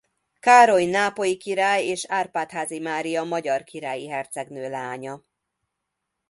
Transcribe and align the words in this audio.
Károly 0.39 0.85
nápolyi 0.85 1.37
király 1.37 1.85
és 1.85 2.05
Árpád-házi 2.07 2.79
Mária 2.79 3.23
magyar 3.23 3.63
királyi 3.63 4.07
hercegnő 4.09 4.69
lánya. 4.69 5.23